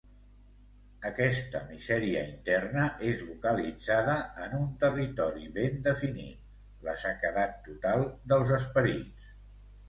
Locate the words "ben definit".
5.59-6.49